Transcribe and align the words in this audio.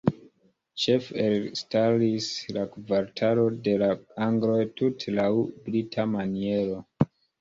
Ĉefe 0.83 1.19
elstaris 1.25 2.29
la 2.57 2.63
kvartalo 2.75 3.43
"de 3.67 3.75
la 3.83 3.91
angloj" 4.29 4.59
tute 4.81 5.15
laŭ 5.21 5.29
brita 5.69 6.09
maniero. 6.15 6.81